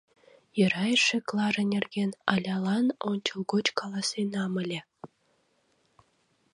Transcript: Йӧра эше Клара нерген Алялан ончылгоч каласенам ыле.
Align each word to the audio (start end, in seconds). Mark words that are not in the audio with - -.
Йӧра 0.57 0.83
эше 0.95 1.17
Клара 1.27 1.63
нерген 1.73 2.11
Алялан 2.33 2.87
ончылгоч 3.09 3.65
каласенам 3.79 4.53
ыле. 4.63 4.79